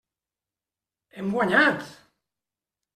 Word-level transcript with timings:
Hem 1.15 1.27
guanyat! 1.35 1.83